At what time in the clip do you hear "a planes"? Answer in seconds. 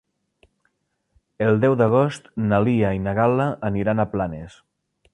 4.07-4.61